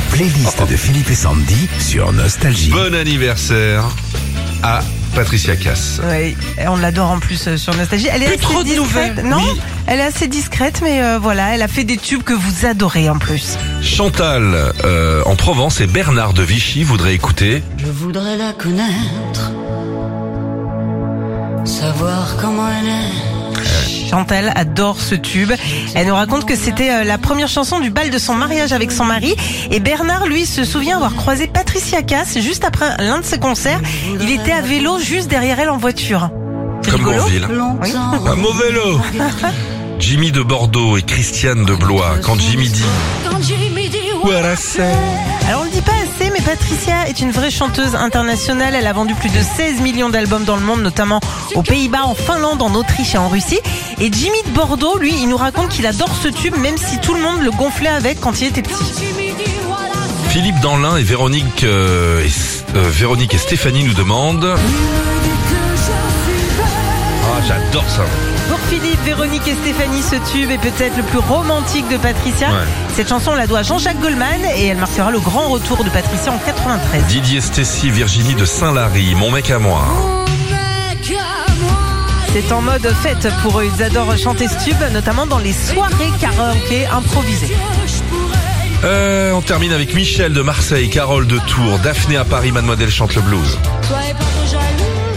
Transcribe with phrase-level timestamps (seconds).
[0.00, 2.70] La playlist de Philippe et Sandy sur Nostalgie.
[2.70, 3.84] Bon anniversaire
[4.62, 4.80] à
[5.14, 6.00] Patricia Cass.
[6.08, 8.08] Oui, et on l'adore en plus euh, sur Nostalgie.
[8.10, 9.26] Elle est Plus assez trop de discrète, nouvelles.
[9.28, 9.60] non Oui.
[9.86, 13.10] Elle est assez discrète, mais euh, voilà, elle a fait des tubes que vous adorez
[13.10, 13.58] en plus.
[13.82, 17.62] Chantal euh, en Provence et Bernard de Vichy voudraient écouter.
[17.78, 19.52] Je voudrais la connaître,
[21.66, 23.29] savoir comment elle est.
[24.10, 25.52] Chantal adore ce tube.
[25.94, 28.90] Elle nous raconte que c'était euh, la première chanson du bal de son mariage avec
[28.90, 29.36] son mari.
[29.70, 33.80] Et Bernard, lui, se souvient avoir croisé Patricia Cass juste après l'un de ses concerts.
[34.20, 36.30] Il était à vélo juste derrière elle en voiture.
[36.90, 37.02] Comme.
[37.02, 37.46] Bourville.
[37.50, 38.26] Longtemps.
[38.26, 39.00] Un mauvais vélo.
[40.00, 42.16] Jimmy de Bordeaux et Christiane de Blois.
[42.24, 42.82] Quand Jimmy dit
[43.30, 44.82] Quand Jimmy dit Voilà, c'est.
[45.46, 48.74] Alors on le dit pas assez, Patricia est une vraie chanteuse internationale.
[48.74, 51.20] Elle a vendu plus de 16 millions d'albums dans le monde, notamment
[51.54, 53.58] aux Pays-Bas, en Finlande, en Autriche et en Russie.
[54.00, 57.14] Et Jimmy de Bordeaux, lui, il nous raconte qu'il adore ce tube, même si tout
[57.14, 58.84] le monde le gonflait avec quand il était petit.
[60.28, 62.30] Philippe Danlin et Véronique, euh, et,
[62.76, 64.54] euh, Véronique et Stéphanie nous demandent.
[67.72, 68.02] J'adore ça.
[68.48, 72.48] Pour Philippe, Véronique et Stéphanie, ce tube est peut-être le plus romantique de Patricia.
[72.48, 72.56] Ouais.
[72.96, 75.90] Cette chanson, on la doit à Jean-Jacques Goldman et elle marquera le grand retour de
[75.90, 77.04] Patricia en 93.
[77.04, 79.82] Didier Stécy, Virginie de Saint-Lary, mon mec à moi.
[82.32, 83.70] C'est en mode fête pour eux.
[83.72, 87.54] Ils adorent chanter ce tube, notamment dans les soirées karaoké improvisées.
[88.82, 93.14] Euh, on termine avec Michel de Marseille, Carole de Tours, Daphné à Paris, Mademoiselle chante
[93.14, 93.58] le blues.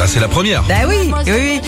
[0.04, 0.64] Ah, c'est la première.
[0.64, 1.62] Bah oui, oui, oui.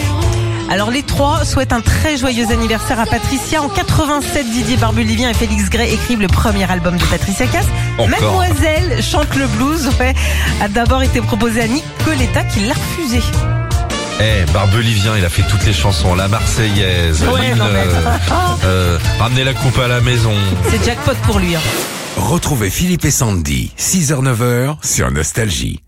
[0.69, 3.61] Alors les trois souhaitent un très joyeux anniversaire à Patricia.
[3.61, 7.65] En 87, Didier Barbelivien et Félix Gray écrivent le premier album de Patricia Cass.
[7.97, 8.09] Encore.
[8.09, 10.13] Mademoiselle chante le blues, ouais,
[10.61, 13.19] a d'abord été proposé à Nicoletta qui l'a refusé.
[14.19, 18.17] Eh, Barbelivien, il a fait toutes les chansons, la Marseillaise, Ouais, l'hymne, mais- euh,
[18.65, 20.33] euh, ramener la coupe à la maison.
[20.69, 21.55] C'est jackpot pour lui.
[21.55, 21.59] hein.
[22.17, 25.81] Retrouvez Philippe et Sandy, 6h-9h sur Nostalgie.